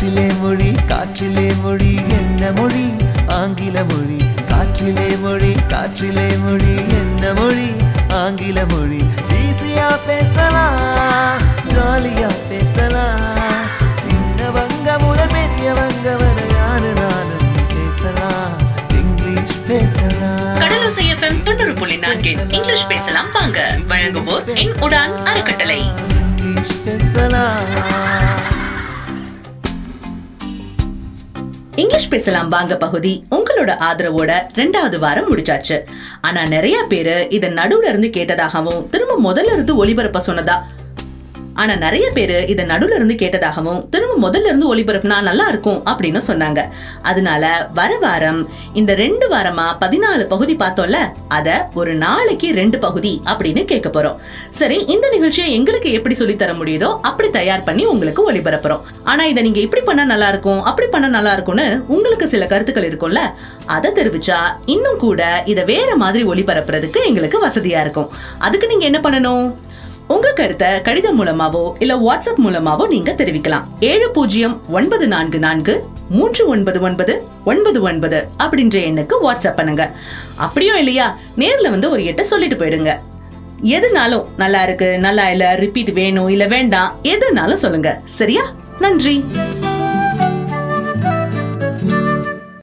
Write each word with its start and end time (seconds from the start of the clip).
காற்றிலே 0.00 1.52
மொழி 1.62 1.94
என்ன 1.94 2.52
மொழி? 2.52 2.90
ஆங்கில 3.28 3.84
மொழி. 3.84 4.18
காற்றிலே 4.48 5.20
மொழி 5.20 5.52
காற்றிலே 5.68 6.38
மொழி 6.38 6.74
என்ன 6.88 7.32
மொழி? 7.32 7.72
ஆங்கில 8.08 8.66
மொழி. 8.66 9.02
ஈஸியா 9.28 9.98
பேசலாம் 10.06 11.40
ஜாலியா 11.68 12.30
பேசலாம். 12.48 13.20
சின்னவங்க 14.00 14.98
முதல் 14.98 15.28
பெரியவங்க 15.28 16.16
வரை 16.16 16.48
யாரு 16.54 16.92
நானும் 16.92 17.52
பேசலாம்? 17.68 18.52
இங்கிலீஷ் 18.88 19.56
பேசலாம். 19.66 20.58
கடலோசை 20.58 21.04
எஃப்எம் 21.14 21.42
தொண்ணூறு 21.42 21.74
புள்ளி 21.74 21.96
நான்கின் 21.96 22.52
இங்கிலீஷ் 22.52 22.88
பேசலாம். 22.88 23.26
வாங்க 23.32 23.78
வழங்குவோர் 23.88 24.56
என் 24.56 24.72
உடான் 24.72 25.22
அறக்கட்டளை. 25.24 25.90
இங்கிலீஷ் 26.38 26.84
பேசலாம். 26.84 28.39
இங்கிலீஷ் 31.80 32.08
பேசலாம் 32.08 32.48
வாங்க 32.48 32.74
பகுதி. 32.76 33.12
உங்களோட 33.30 33.70
ஆதரவோட 33.88 34.30
ரெண்டாவது 34.54 34.96
வாரம் 34.98 35.28
முடிச்சாச்சு 35.30 35.76
ஆனா 36.20 36.40
நிறைய 36.46 36.76
பேரு 36.88 37.14
இத 37.30 37.48
நடுவுல 37.50 37.88
இருந்து 37.88 38.08
கேட்டதாகவும் 38.16 38.82
திரும்ப 38.90 39.16
முதல்ல 39.26 39.52
இருந்து 39.52 39.74
ஒளிபரப்ப 39.84 40.20
சொன்னதா 40.26 40.56
ஆனா 41.54 41.74
நிறைய 41.74 42.10
பேரு 42.16 42.36
இதை 42.48 42.64
நடுவுல 42.64 42.96
இருந்து 42.98 43.14
கேட்டதாகவும் 43.22 43.80
திரும்ப 43.90 44.14
முதல்ல 44.26 44.50
இருந்து 44.50 44.74
ஒளிபரப்புனா 44.74 45.16
நல்லா 45.28 45.48
இருக்கும் 45.48 45.80
அப்படின்னு 45.90 46.20
சொன்னாங்க. 46.28 46.60
அதனால 47.02 47.70
வர 47.74 47.98
வாரம் 48.04 48.40
இந்த 48.72 48.94
ரெண்டு 48.94 49.28
வாரமா 49.34 49.66
பதினாலு 49.82 50.24
பகுதி 50.32 50.54
பார்த்தோம்ல 50.54 50.98
அத 51.28 51.68
ஒரு 51.74 51.94
நாளைக்கு 51.94 52.50
ரெண்டு 52.60 52.78
பகுதி 52.78 53.12
அப்படின்னு 53.32 53.64
கேட்க 53.64 53.88
போறோம். 53.96 54.18
சரி 54.50 54.78
இந்த 54.94 55.08
நிகழ்ச்சியை 55.08 55.48
எங்களுக்கு 55.52 55.92
எப்படி 55.92 56.14
சொல்லி 56.14 56.36
தர 56.36 56.52
முடியுதோ 56.52 56.90
அப்படி 57.02 57.30
தயார் 57.30 57.66
பண்ணி 57.70 57.86
உங்களுக்கு 57.86 58.32
ஒளிபரப்புறோம். 58.32 58.84
ஆனா 59.04 59.24
இதை 59.24 59.42
நீங்க 59.42 59.60
இப்படி 59.60 59.82
பண்ணா 59.82 60.04
நல்லா 60.04 60.28
இருக்கும் 60.28 60.62
அப்படி 60.62 60.88
பண்ணா 60.88 61.08
நல்லா 61.08 61.32
இருக்கும்னு 61.32 61.68
உங்களுக்கு 61.86 62.28
சில 62.28 62.46
கருத்துக்கள் 62.46 62.88
இருக்கும்ல 62.90 63.22
அதை 63.66 63.90
தெரிவிச்சா 63.90 64.38
இன்னும் 64.66 65.02
கூட 65.06 65.42
இதை 65.46 65.64
வேற 65.64 65.96
மாதிரி 65.96 66.24
ஒளிபரப்புறதுக்கு 66.24 67.02
எங்களுக்கு 67.06 67.48
வசதியா 67.48 67.80
இருக்கும். 67.80 68.08
அதுக்கு 68.38 68.66
நீங்க 68.66 68.84
என்ன 68.84 69.00
பண்ணணும்? 69.08 69.68
உங்க 70.10 70.32
கருத்தை 70.32 70.82
கடிதம் 70.82 71.24
மூலமாவோ 71.24 71.72
இல்ல 71.78 71.94
வாட்ஸ்அப் 71.96 72.44
மூலமாவோ 72.44 72.86
நீங்க 72.86 73.12
தெரிவிக்கலாம். 73.12 73.62
ஏழு 73.80 74.10
பூஜ்ஜியம் 74.10 74.60
ஒன்பது 74.70 75.08
நான்கு 75.08 75.38
நான்கு 75.38 75.84
மூன்று 76.08 76.46
ஒன்பது 76.46 76.80
ஒன்பது 76.80 77.24
ஒன்பது 77.44 77.82
ஒன்பது 77.82 78.28
அப்படின்ற 78.38 78.76
எண்ணுக்கு 78.88 79.12
வாட்ஸ்அப் 79.22 79.56
பண்ணுங்க. 79.56 79.96
அப்படியும் 80.36 80.76
இல்லையா? 80.76 81.16
நேர்ல 81.36 81.70
வந்து 81.70 81.90
ஒரு 81.90 82.02
எட்ட 82.02 82.20
சொல்லிட்டு 82.20 82.64
போயிடுங்க. 82.64 82.98
எதுனாலும் 83.62 84.24
நல்லா 84.36 84.62
இருக்கு 84.62 84.98
நல்லா 84.98 85.30
இல்ல 85.30 85.54
ரிப்பீட் 85.54 85.92
வேணும் 85.92 86.28
இல்ல 86.28 86.46
வேண்டாம் 86.46 86.94
எதுனாலும் 87.02 87.62
சொல்லுங்க. 87.64 88.00
சரியா? 88.04 88.42
நன்றி. 88.78 89.24